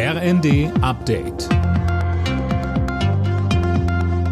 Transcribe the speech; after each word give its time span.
RND 0.00 0.70
Update. 0.80 1.48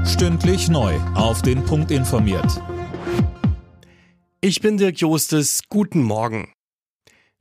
Stündlich 0.07 0.69
neu. 0.69 0.95
Auf 1.17 1.43
den 1.43 1.65
Punkt 1.65 1.91
informiert. 1.91 2.63
Ich 4.41 4.61
bin 4.61 4.77
Dirk 4.77 5.01
Jostes. 5.01 5.63
Guten 5.69 6.05
Morgen. 6.05 6.53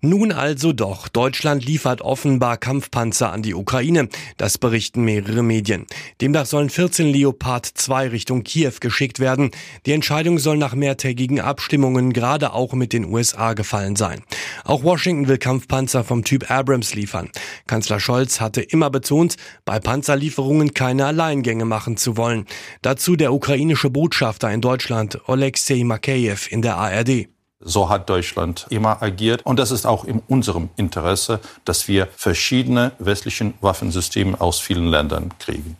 Nun 0.01 0.31
also 0.31 0.73
doch. 0.73 1.07
Deutschland 1.07 1.65
liefert 1.65 2.01
offenbar 2.01 2.57
Kampfpanzer 2.57 3.31
an 3.31 3.43
die 3.43 3.53
Ukraine. 3.53 4.09
Das 4.37 4.57
berichten 4.57 5.03
mehrere 5.03 5.41
Medien. 5.41 5.85
Demnach 6.19 6.45
sollen 6.45 6.69
14 6.69 7.07
Leopard 7.07 7.65
2 7.65 8.09
Richtung 8.09 8.43
Kiew 8.43 8.73
geschickt 8.79 9.19
werden. 9.19 9.51
Die 9.85 9.93
Entscheidung 9.93 10.37
soll 10.37 10.57
nach 10.57 10.75
mehrtägigen 10.75 11.39
Abstimmungen 11.39 12.11
gerade 12.11 12.53
auch 12.53 12.73
mit 12.73 12.91
den 12.91 13.05
USA 13.05 13.53
gefallen 13.53 13.95
sein. 13.95 14.23
Auch 14.65 14.83
Washington 14.83 15.27
will 15.27 15.37
Kampfpanzer 15.37 16.03
vom 16.03 16.23
Typ 16.23 16.49
Abrams 16.49 16.95
liefern. 16.95 17.29
Kanzler 17.67 17.99
Scholz 17.99 18.41
hatte 18.41 18.61
immer 18.61 18.89
betont, 18.89 19.37
bei 19.63 19.79
Panzerlieferungen 19.79 20.73
keine 20.73 21.05
Alleingänge 21.05 21.65
machen 21.65 21.97
zu 21.97 22.17
wollen. 22.17 22.47
Dazu 22.81 23.15
der 23.15 23.31
ukrainische 23.31 23.91
Botschafter 23.91 24.51
in 24.51 24.61
Deutschland, 24.61 25.19
Oleksiy 25.27 25.83
Makeyev 25.83 26.51
in 26.51 26.63
der 26.63 26.77
ARD. 26.77 27.27
So 27.59 27.89
hat 27.89 28.09
Deutschland 28.09 28.65
immer 28.69 29.01
agiert. 29.01 29.45
Und 29.45 29.59
das 29.59 29.69
ist 29.69 29.85
auch 29.85 30.03
in 30.03 30.21
unserem 30.27 30.69
Interesse, 30.77 31.39
dass 31.63 31.87
wir 31.87 32.07
verschiedene 32.15 32.91
westliche 32.99 33.53
Waffensysteme 33.61 34.39
aus 34.41 34.59
vielen 34.59 34.87
Ländern 34.87 35.31
kriegen. 35.39 35.77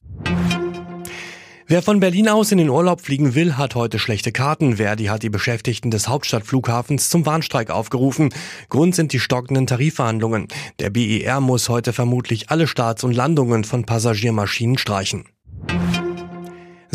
Wer 1.68 1.82
von 1.82 2.00
Berlin 2.00 2.30
aus 2.30 2.52
in 2.52 2.60
den 2.60 2.70
Urlaub 2.70 3.02
fliegen 3.02 3.34
will, 3.34 3.58
hat 3.58 3.74
heute 3.74 3.98
schlechte 3.98 4.32
Karten. 4.32 4.78
Verdi 4.78 5.06
hat 5.06 5.24
die 5.24 5.32
Beschäftigten 5.32 5.90
des 5.90 6.08
Hauptstadtflughafens 6.08 7.10
zum 7.10 7.26
Warnstreik 7.26 7.72
aufgerufen. 7.72 8.30
Grund 8.70 8.94
sind 8.94 9.14
die 9.14 9.20
stockenden 9.20 9.66
Tarifverhandlungen. 9.66 10.48
Der 10.78 10.92
BER 10.92 11.42
muss 11.42 11.68
heute 11.68 11.92
vermutlich 11.92 12.52
alle 12.52 12.68
Starts 12.68 13.04
und 13.04 13.14
Landungen 13.14 13.64
von 13.64 13.84
Passagiermaschinen 13.84 14.78
streichen. 14.78 15.26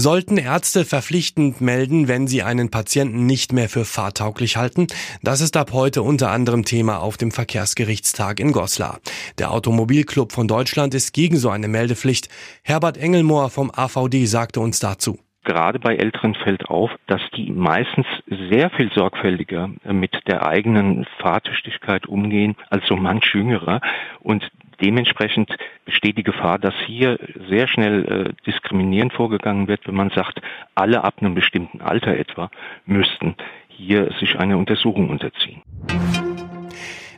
Sollten 0.03 0.39
Ärzte 0.39 0.87
verpflichtend 0.87 1.61
melden, 1.61 2.09
wenn 2.09 2.27
sie 2.27 2.43
einen 2.43 2.70
Patienten 2.70 3.27
nicht 3.27 3.53
mehr 3.53 3.69
für 3.69 3.84
fahrtauglich 3.84 4.56
halten? 4.56 4.87
Das 5.23 5.43
ist 5.43 5.59
ab 5.59 5.73
heute 5.75 6.01
unter 6.03 6.31
anderem 6.31 6.65
Thema 6.65 7.03
auf 7.03 7.19
dem 7.19 7.31
Verkehrsgerichtstag 7.31 8.41
in 8.41 8.53
Goslar. 8.53 9.01
Der 9.39 9.51
Automobilclub 9.51 10.33
von 10.33 10.48
Deutschland 10.48 10.95
ist 10.95 11.12
gegen 11.12 11.37
so 11.37 11.51
eine 11.51 11.69
Meldepflicht. 11.69 12.31
Herbert 12.65 12.97
Engelmohr 12.97 13.51
vom 13.51 13.71
AVD 13.71 14.25
sagte 14.25 14.61
uns 14.61 14.78
dazu. 14.78 15.19
Gerade 15.45 15.78
bei 15.78 15.97
Älteren 15.97 16.34
fällt 16.34 16.71
auf, 16.71 16.91
dass 17.06 17.21
die 17.37 17.51
meistens 17.51 18.06
sehr 18.51 18.71
viel 18.71 18.91
sorgfältiger 18.95 19.69
mit 19.84 20.12
der 20.27 20.47
eigenen 20.47 21.06
Fahrtüchtigkeit 21.19 22.06
umgehen 22.06 22.56
als 22.71 22.87
so 22.87 22.97
manch 22.97 23.34
Jüngerer. 23.34 23.83
Und 24.21 24.51
Dementsprechend 24.81 25.50
besteht 25.84 26.17
die 26.19 26.23
Gefahr, 26.23 26.59
dass 26.59 26.75
hier 26.86 27.19
sehr 27.48 27.69
schnell 27.69 28.05
äh, 28.05 28.50
diskriminierend 28.50 29.12
vorgegangen 29.12 29.69
wird, 29.69 29.87
wenn 29.87 29.95
man 29.95 30.11
sagt, 30.11 30.41
alle 30.75 31.05
ab 31.05 31.14
einem 31.20 31.34
bestimmten 31.34 31.81
Alter 31.81 32.17
etwa 32.17 32.50
müssten 32.87 33.34
hier 33.69 34.12
sich 34.20 34.39
einer 34.39 34.59
Untersuchung 34.59 35.11
unterziehen. 35.11 35.62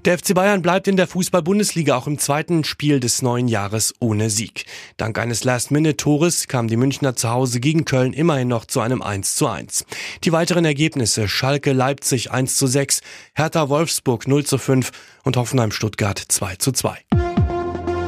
Der 0.04 0.18
FC 0.18 0.34
Bayern 0.34 0.62
bleibt 0.62 0.88
in 0.88 0.96
der 0.96 1.06
Fußball-Bundesliga 1.06 1.96
auch 1.96 2.08
im 2.08 2.18
zweiten 2.18 2.64
Spiel 2.64 2.98
des 2.98 3.22
neuen 3.22 3.46
Jahres 3.46 3.94
ohne 4.00 4.30
Sieg. 4.30 4.64
Dank 4.96 5.16
eines 5.16 5.44
Last-Minute-Tores 5.44 6.48
kam 6.48 6.66
die 6.66 6.76
Münchner 6.76 7.14
zu 7.14 7.30
Hause 7.30 7.60
gegen 7.60 7.84
Köln 7.84 8.12
immerhin 8.12 8.48
noch 8.48 8.64
zu 8.64 8.80
einem 8.80 9.00
1 9.00 9.36
zu 9.36 9.46
1. 9.46 9.86
Die 10.24 10.32
weiteren 10.32 10.64
Ergebnisse 10.64 11.28
Schalke 11.28 11.72
Leipzig 11.72 12.32
1 12.32 12.56
zu 12.56 12.66
6, 12.66 13.00
Hertha 13.34 13.68
Wolfsburg 13.68 14.26
0 14.26 14.44
zu 14.44 14.58
5 14.58 14.90
und 15.22 15.36
Hoffenheim 15.36 15.70
Stuttgart 15.70 16.18
2 16.18 16.56
zu 16.56 16.72
2. 16.72 17.31